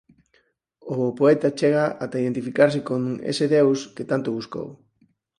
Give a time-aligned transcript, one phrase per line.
[0.95, 3.01] O poeta chega ata a identificarse con
[3.31, 4.67] ese deus que tanto buscou.